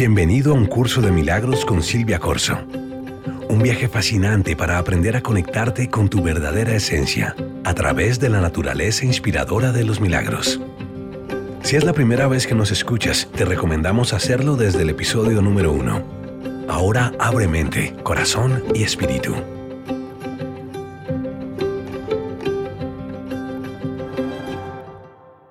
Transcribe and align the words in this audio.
Bienvenido 0.00 0.52
a 0.52 0.54
un 0.54 0.64
curso 0.64 1.02
de 1.02 1.12
milagros 1.12 1.66
con 1.66 1.82
Silvia 1.82 2.18
Corso. 2.18 2.56
Un 3.50 3.62
viaje 3.62 3.86
fascinante 3.86 4.56
para 4.56 4.78
aprender 4.78 5.14
a 5.14 5.20
conectarte 5.20 5.90
con 5.90 6.08
tu 6.08 6.22
verdadera 6.22 6.74
esencia 6.74 7.36
a 7.64 7.74
través 7.74 8.18
de 8.18 8.30
la 8.30 8.40
naturaleza 8.40 9.04
inspiradora 9.04 9.72
de 9.72 9.84
los 9.84 10.00
milagros. 10.00 10.58
Si 11.62 11.76
es 11.76 11.84
la 11.84 11.92
primera 11.92 12.28
vez 12.28 12.46
que 12.46 12.54
nos 12.54 12.70
escuchas, 12.70 13.28
te 13.36 13.44
recomendamos 13.44 14.14
hacerlo 14.14 14.56
desde 14.56 14.84
el 14.84 14.88
episodio 14.88 15.42
número 15.42 15.70
uno. 15.70 16.02
Ahora 16.66 17.12
abre 17.18 17.46
mente, 17.46 17.94
corazón 18.02 18.64
y 18.74 18.84
espíritu. 18.84 19.34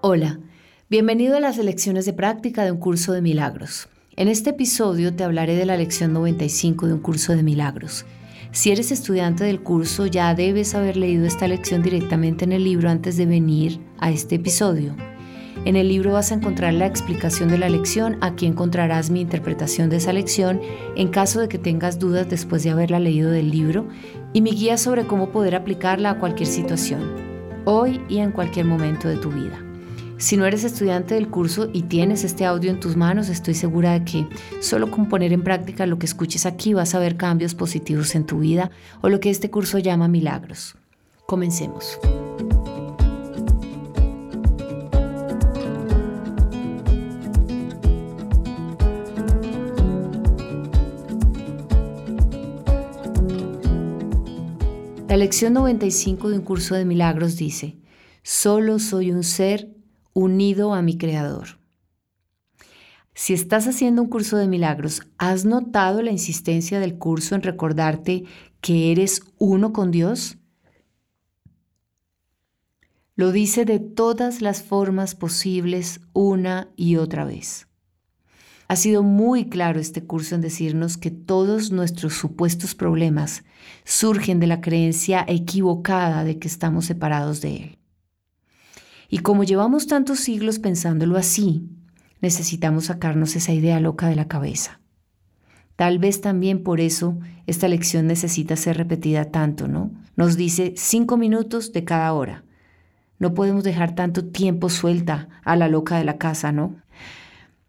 Hola, 0.00 0.40
bienvenido 0.88 1.36
a 1.36 1.40
las 1.40 1.58
lecciones 1.58 2.06
de 2.06 2.14
práctica 2.14 2.64
de 2.64 2.72
un 2.72 2.78
curso 2.78 3.12
de 3.12 3.20
milagros. 3.20 3.90
En 4.18 4.26
este 4.26 4.50
episodio 4.50 5.14
te 5.14 5.22
hablaré 5.22 5.54
de 5.54 5.64
la 5.64 5.76
lección 5.76 6.12
95 6.12 6.88
de 6.88 6.94
un 6.94 6.98
curso 6.98 7.36
de 7.36 7.44
milagros. 7.44 8.04
Si 8.50 8.72
eres 8.72 8.90
estudiante 8.90 9.44
del 9.44 9.60
curso 9.60 10.06
ya 10.06 10.34
debes 10.34 10.74
haber 10.74 10.96
leído 10.96 11.24
esta 11.24 11.46
lección 11.46 11.84
directamente 11.84 12.44
en 12.44 12.50
el 12.50 12.64
libro 12.64 12.90
antes 12.90 13.16
de 13.16 13.26
venir 13.26 13.78
a 14.00 14.10
este 14.10 14.34
episodio. 14.34 14.96
En 15.64 15.76
el 15.76 15.88
libro 15.88 16.14
vas 16.14 16.32
a 16.32 16.34
encontrar 16.34 16.74
la 16.74 16.86
explicación 16.86 17.48
de 17.48 17.58
la 17.58 17.68
lección, 17.68 18.18
aquí 18.20 18.46
encontrarás 18.46 19.08
mi 19.08 19.20
interpretación 19.20 19.88
de 19.88 19.98
esa 19.98 20.12
lección 20.12 20.60
en 20.96 21.10
caso 21.10 21.38
de 21.38 21.48
que 21.48 21.58
tengas 21.58 22.00
dudas 22.00 22.28
después 22.28 22.64
de 22.64 22.70
haberla 22.70 22.98
leído 22.98 23.30
del 23.30 23.52
libro 23.52 23.86
y 24.32 24.40
mi 24.40 24.50
guía 24.50 24.78
sobre 24.78 25.06
cómo 25.06 25.30
poder 25.30 25.54
aplicarla 25.54 26.10
a 26.10 26.18
cualquier 26.18 26.48
situación, 26.48 27.14
hoy 27.64 28.00
y 28.08 28.18
en 28.18 28.32
cualquier 28.32 28.66
momento 28.66 29.06
de 29.06 29.18
tu 29.18 29.30
vida. 29.30 29.67
Si 30.18 30.36
no 30.36 30.46
eres 30.46 30.64
estudiante 30.64 31.14
del 31.14 31.28
curso 31.28 31.70
y 31.72 31.82
tienes 31.82 32.24
este 32.24 32.44
audio 32.44 32.72
en 32.72 32.80
tus 32.80 32.96
manos, 32.96 33.28
estoy 33.28 33.54
segura 33.54 33.92
de 33.92 34.04
que 34.04 34.26
solo 34.60 34.90
con 34.90 35.08
poner 35.08 35.32
en 35.32 35.44
práctica 35.44 35.86
lo 35.86 36.00
que 36.00 36.06
escuches 36.06 36.44
aquí 36.44 36.74
vas 36.74 36.96
a 36.96 36.98
ver 36.98 37.16
cambios 37.16 37.54
positivos 37.54 38.16
en 38.16 38.26
tu 38.26 38.40
vida 38.40 38.72
o 39.00 39.08
lo 39.08 39.20
que 39.20 39.30
este 39.30 39.48
curso 39.48 39.78
llama 39.78 40.08
milagros. 40.08 40.74
Comencemos. 41.24 42.00
La 55.08 55.16
lección 55.16 55.52
95 55.52 56.28
de 56.28 56.38
un 56.38 56.44
curso 56.44 56.74
de 56.74 56.84
milagros 56.84 57.36
dice, 57.36 57.76
solo 58.24 58.80
soy 58.80 59.12
un 59.12 59.22
ser 59.22 59.77
unido 60.18 60.74
a 60.74 60.82
mi 60.82 60.98
Creador. 60.98 61.60
Si 63.14 63.34
estás 63.34 63.68
haciendo 63.68 64.02
un 64.02 64.08
curso 64.08 64.36
de 64.36 64.48
milagros, 64.48 65.02
¿has 65.16 65.44
notado 65.44 66.02
la 66.02 66.10
insistencia 66.10 66.80
del 66.80 66.98
curso 66.98 67.36
en 67.36 67.42
recordarte 67.42 68.24
que 68.60 68.90
eres 68.90 69.22
uno 69.38 69.72
con 69.72 69.92
Dios? 69.92 70.38
Lo 73.14 73.30
dice 73.30 73.64
de 73.64 73.78
todas 73.78 74.40
las 74.42 74.62
formas 74.62 75.14
posibles 75.14 76.00
una 76.12 76.68
y 76.74 76.96
otra 76.96 77.24
vez. 77.24 77.68
Ha 78.66 78.74
sido 78.74 79.04
muy 79.04 79.48
claro 79.48 79.78
este 79.78 80.04
curso 80.04 80.34
en 80.34 80.40
decirnos 80.40 80.96
que 80.96 81.12
todos 81.12 81.70
nuestros 81.70 82.14
supuestos 82.14 82.74
problemas 82.74 83.44
surgen 83.84 84.40
de 84.40 84.48
la 84.48 84.60
creencia 84.60 85.24
equivocada 85.28 86.24
de 86.24 86.40
que 86.40 86.48
estamos 86.48 86.86
separados 86.86 87.40
de 87.40 87.56
Él. 87.56 87.77
Y 89.08 89.18
como 89.18 89.44
llevamos 89.44 89.86
tantos 89.86 90.20
siglos 90.20 90.58
pensándolo 90.58 91.16
así, 91.16 91.66
necesitamos 92.20 92.86
sacarnos 92.86 93.36
esa 93.36 93.52
idea 93.52 93.80
loca 93.80 94.08
de 94.08 94.16
la 94.16 94.28
cabeza. 94.28 94.80
Tal 95.76 95.98
vez 95.98 96.20
también 96.20 96.62
por 96.62 96.80
eso 96.80 97.18
esta 97.46 97.68
lección 97.68 98.06
necesita 98.06 98.56
ser 98.56 98.76
repetida 98.76 99.26
tanto, 99.26 99.68
¿no? 99.68 99.92
Nos 100.16 100.36
dice 100.36 100.74
cinco 100.76 101.16
minutos 101.16 101.72
de 101.72 101.84
cada 101.84 102.12
hora. 102.12 102.44
No 103.18 103.32
podemos 103.32 103.64
dejar 103.64 103.94
tanto 103.94 104.26
tiempo 104.26 104.68
suelta 104.68 105.28
a 105.44 105.56
la 105.56 105.68
loca 105.68 105.96
de 105.96 106.04
la 106.04 106.18
casa, 106.18 106.52
¿no? 106.52 106.76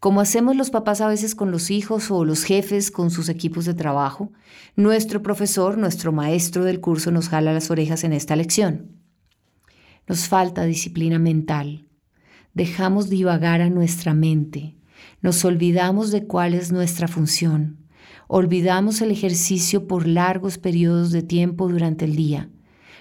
Como 0.00 0.20
hacemos 0.20 0.54
los 0.54 0.68
papás 0.68 1.00
a 1.00 1.08
veces 1.08 1.34
con 1.34 1.50
los 1.50 1.70
hijos 1.70 2.10
o 2.10 2.26
los 2.26 2.44
jefes 2.44 2.90
con 2.90 3.10
sus 3.10 3.30
equipos 3.30 3.64
de 3.64 3.72
trabajo, 3.72 4.30
nuestro 4.76 5.22
profesor, 5.22 5.78
nuestro 5.78 6.12
maestro 6.12 6.62
del 6.64 6.80
curso 6.80 7.10
nos 7.10 7.30
jala 7.30 7.54
las 7.54 7.70
orejas 7.70 8.04
en 8.04 8.12
esta 8.12 8.36
lección. 8.36 9.03
Nos 10.06 10.28
falta 10.28 10.64
disciplina 10.64 11.18
mental. 11.18 11.88
Dejamos 12.52 13.08
divagar 13.08 13.60
a 13.60 13.70
nuestra 13.70 14.14
mente. 14.14 14.76
Nos 15.22 15.44
olvidamos 15.44 16.10
de 16.10 16.26
cuál 16.26 16.54
es 16.54 16.72
nuestra 16.72 17.08
función. 17.08 17.78
Olvidamos 18.28 19.00
el 19.00 19.10
ejercicio 19.10 19.86
por 19.86 20.06
largos 20.06 20.58
periodos 20.58 21.10
de 21.10 21.22
tiempo 21.22 21.68
durante 21.68 22.04
el 22.04 22.16
día. 22.16 22.50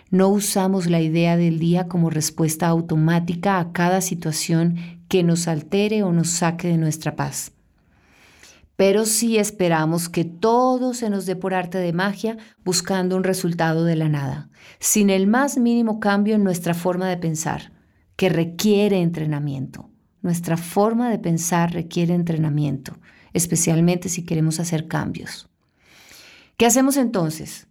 No 0.09 0.29
usamos 0.29 0.87
la 0.87 1.01
idea 1.01 1.37
del 1.37 1.59
día 1.59 1.87
como 1.87 2.09
respuesta 2.09 2.67
automática 2.67 3.59
a 3.59 3.71
cada 3.71 4.01
situación 4.01 4.77
que 5.07 5.23
nos 5.23 5.47
altere 5.47 6.03
o 6.03 6.11
nos 6.13 6.29
saque 6.29 6.67
de 6.67 6.77
nuestra 6.77 7.15
paz 7.15 7.53
pero 8.75 9.05
sí 9.05 9.37
esperamos 9.37 10.09
que 10.09 10.25
todo 10.25 10.93
se 10.93 11.09
nos 11.09 11.25
dé 11.25 11.35
por 11.35 11.53
arte 11.53 11.77
de 11.77 11.93
magia 11.93 12.37
buscando 12.63 13.15
un 13.15 13.23
resultado 13.23 13.85
de 13.85 13.95
la 13.95 14.09
nada, 14.09 14.49
sin 14.79 15.09
el 15.09 15.27
más 15.27 15.57
mínimo 15.57 15.99
cambio 15.99 16.35
en 16.35 16.43
nuestra 16.43 16.73
forma 16.73 17.07
de 17.07 17.17
pensar, 17.17 17.71
que 18.15 18.29
requiere 18.29 19.01
entrenamiento. 19.01 19.89
Nuestra 20.21 20.57
forma 20.57 21.09
de 21.09 21.19
pensar 21.19 21.73
requiere 21.73 22.13
entrenamiento, 22.13 22.97
especialmente 23.33 24.09
si 24.09 24.23
queremos 24.23 24.59
hacer 24.59 24.87
cambios. 24.87 25.49
¿Qué 26.57 26.65
hacemos 26.65 26.97
entonces? 26.97 27.67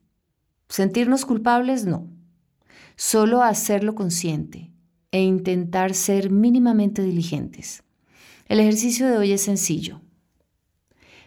¿Sentirnos 0.69 1.25
culpables? 1.25 1.87
No. 1.87 2.09
Solo 2.97 3.43
hacerlo 3.43 3.95
consciente 3.95 4.71
e 5.11 5.23
intentar 5.23 5.95
ser 5.95 6.31
mínimamente 6.31 7.03
diligentes. 7.03 7.83
El 8.49 8.61
ejercicio 8.61 9.07
de 9.07 9.19
hoy 9.19 9.33
es 9.33 9.43
sencillo. 9.43 10.01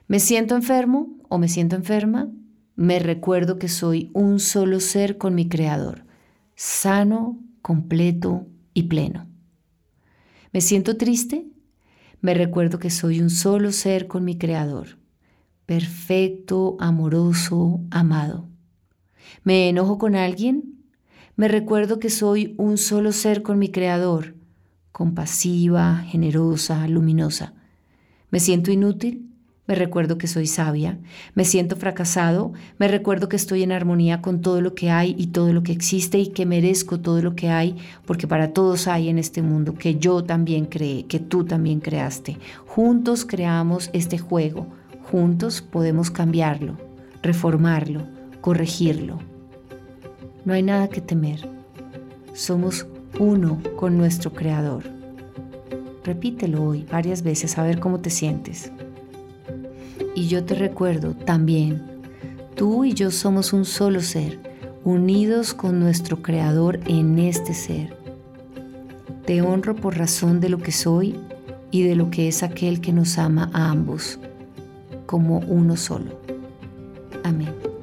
¿Me 0.07 0.19
siento 0.19 0.55
enfermo 0.55 1.17
o 1.29 1.39
me 1.39 1.47
siento 1.47 1.75
enferma? 1.75 2.29
Me 2.75 2.99
recuerdo 2.99 3.57
que 3.57 3.67
soy 3.67 4.11
un 4.13 4.39
solo 4.39 4.79
ser 4.79 5.17
con 5.17 5.33
mi 5.33 5.49
Creador, 5.49 6.05
sano, 6.53 7.39
completo 7.63 8.45
y 8.75 8.83
pleno. 8.83 9.27
¿Me 10.53 10.61
siento 10.61 10.95
triste? 10.95 11.47
Me 12.21 12.35
recuerdo 12.35 12.77
que 12.77 12.91
soy 12.91 13.19
un 13.19 13.31
solo 13.31 13.71
ser 13.71 14.05
con 14.07 14.23
mi 14.23 14.37
Creador, 14.37 14.99
perfecto, 15.65 16.77
amoroso, 16.79 17.81
amado. 17.89 18.47
¿Me 19.43 19.69
enojo 19.69 19.97
con 19.97 20.15
alguien? 20.15 20.83
Me 21.35 21.47
recuerdo 21.47 21.97
que 21.97 22.11
soy 22.11 22.53
un 22.59 22.77
solo 22.77 23.11
ser 23.11 23.41
con 23.41 23.57
mi 23.57 23.71
Creador, 23.71 24.35
compasiva, 24.91 25.97
generosa, 25.97 26.87
luminosa. 26.87 27.53
¿Me 28.29 28.39
siento 28.39 28.71
inútil? 28.71 29.34
Me 29.67 29.75
recuerdo 29.75 30.17
que 30.17 30.27
soy 30.27 30.45
sabia, 30.45 30.97
me 31.33 31.43
siento 31.43 31.75
fracasado, 31.75 32.53
me 32.77 32.87
recuerdo 32.87 33.29
que 33.29 33.35
estoy 33.35 33.63
en 33.63 33.71
armonía 33.71 34.21
con 34.21 34.41
todo 34.41 34.61
lo 34.61 34.75
que 34.75 34.91
hay 34.91 35.15
y 35.17 35.27
todo 35.27 35.53
lo 35.53 35.63
que 35.63 35.71
existe 35.71 36.19
y 36.19 36.27
que 36.27 36.45
merezco 36.45 36.99
todo 36.99 37.21
lo 37.21 37.35
que 37.35 37.49
hay, 37.49 37.75
porque 38.05 38.27
para 38.27 38.53
todos 38.53 38.87
hay 38.87 39.09
en 39.09 39.17
este 39.17 39.41
mundo 39.41 39.73
que 39.73 39.95
yo 39.95 40.23
también 40.23 40.65
creé, 40.65 41.05
que 41.05 41.19
tú 41.19 41.45
también 41.45 41.79
creaste. 41.79 42.37
Juntos 42.67 43.25
creamos 43.25 43.89
este 43.93 44.17
juego, 44.19 44.67
juntos 45.09 45.61
podemos 45.61 46.11
cambiarlo, 46.11 46.77
reformarlo, 47.23 48.03
corregirlo. 48.41 49.19
No 50.45 50.53
hay 50.53 50.61
nada 50.61 50.89
que 50.89 51.01
temer. 51.01 51.49
Somos 52.33 52.85
uno 53.17 53.59
con 53.77 53.97
nuestro 53.97 54.31
Creador. 54.31 54.83
Repítelo 56.03 56.63
hoy 56.63 56.85
varias 56.91 57.23
veces 57.23 57.57
a 57.57 57.63
ver 57.63 57.79
cómo 57.79 57.99
te 57.99 58.11
sientes. 58.11 58.71
Y 60.15 60.27
yo 60.27 60.43
te 60.43 60.55
recuerdo 60.55 61.13
también, 61.13 61.81
tú 62.55 62.85
y 62.85 62.93
yo 62.93 63.11
somos 63.11 63.53
un 63.53 63.65
solo 63.65 64.01
ser, 64.01 64.39
unidos 64.83 65.53
con 65.53 65.79
nuestro 65.79 66.21
Creador 66.21 66.79
en 66.87 67.19
este 67.19 67.53
ser. 67.53 67.95
Te 69.25 69.41
honro 69.41 69.75
por 69.75 69.97
razón 69.97 70.39
de 70.39 70.49
lo 70.49 70.59
que 70.59 70.71
soy 70.71 71.19
y 71.71 71.83
de 71.83 71.95
lo 71.95 72.09
que 72.09 72.27
es 72.27 72.43
aquel 72.43 72.79
que 72.79 72.93
nos 72.93 73.17
ama 73.17 73.49
a 73.53 73.69
ambos, 73.69 74.19
como 75.05 75.39
uno 75.39 75.75
solo. 75.75 76.19
Amén. 77.23 77.74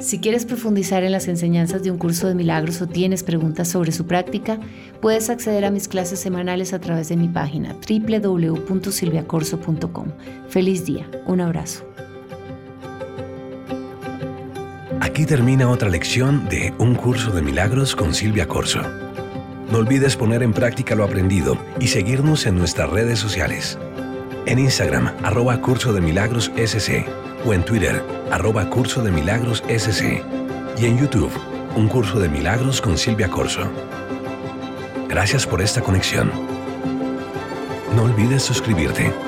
Si 0.00 0.20
quieres 0.20 0.44
profundizar 0.44 1.02
en 1.02 1.10
las 1.10 1.26
enseñanzas 1.26 1.82
de 1.82 1.90
un 1.90 1.98
curso 1.98 2.28
de 2.28 2.36
milagros 2.36 2.80
o 2.80 2.86
tienes 2.86 3.24
preguntas 3.24 3.66
sobre 3.66 3.90
su 3.90 4.06
práctica, 4.06 4.60
puedes 5.00 5.28
acceder 5.28 5.64
a 5.64 5.72
mis 5.72 5.88
clases 5.88 6.20
semanales 6.20 6.72
a 6.72 6.78
través 6.78 7.08
de 7.08 7.16
mi 7.16 7.26
página 7.28 7.74
www.silviacorso.com. 7.74 10.06
Feliz 10.48 10.84
día, 10.84 11.10
un 11.26 11.40
abrazo. 11.40 11.84
Aquí 15.00 15.26
termina 15.26 15.68
otra 15.68 15.88
lección 15.88 16.48
de 16.48 16.72
Un 16.78 16.94
curso 16.94 17.32
de 17.32 17.42
milagros 17.42 17.96
con 17.96 18.14
Silvia 18.14 18.46
Corso. 18.46 18.82
No 19.72 19.78
olvides 19.78 20.14
poner 20.16 20.44
en 20.44 20.52
práctica 20.52 20.94
lo 20.94 21.02
aprendido 21.02 21.58
y 21.80 21.88
seguirnos 21.88 22.46
en 22.46 22.56
nuestras 22.56 22.88
redes 22.88 23.18
sociales. 23.18 23.76
En 24.46 24.60
Instagram, 24.60 25.10
arroba 25.24 25.60
curso 25.60 25.92
de 25.92 26.00
milagros 26.00 26.52
SC 26.56 27.04
o 27.44 27.52
en 27.52 27.64
Twitter, 27.64 28.02
arroba 28.30 28.68
Curso 28.68 29.02
de 29.02 29.10
Milagros 29.10 29.62
SC. 29.68 30.22
Y 30.76 30.86
en 30.86 30.98
YouTube, 30.98 31.32
un 31.76 31.88
curso 31.88 32.18
de 32.18 32.28
milagros 32.28 32.80
con 32.80 32.96
Silvia 32.96 33.28
Corso. 33.28 33.62
Gracias 35.08 35.46
por 35.46 35.60
esta 35.60 35.80
conexión. 35.80 36.30
No 37.94 38.04
olvides 38.04 38.42
suscribirte. 38.42 39.27